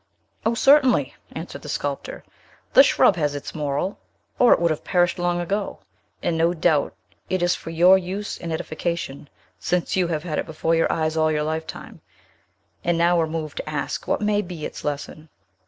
[0.47, 2.23] "O, certainly!" answered the sculptor;
[2.73, 3.99] "the shrub has its moral,
[4.39, 5.77] or it would have perished long ago.
[6.23, 6.95] And, no doubt,
[7.29, 9.29] it is for your use and edification,
[9.59, 12.01] since you have had it before your eyes all your lifetime,
[12.83, 15.29] and now are moved to ask what may be its lesson."